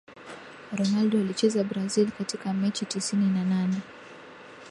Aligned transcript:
Ronaldo 0.77 1.19
alicheza 1.19 1.63
Brazil 1.63 2.11
katika 2.11 2.53
mechi 2.53 2.85
tisini 2.85 3.29
na 3.29 3.45
nane 3.45 3.77